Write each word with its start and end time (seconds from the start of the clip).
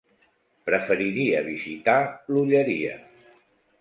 Preferiria 0.69 1.43
visitar 1.49 1.97
l'Olleria. 2.33 2.97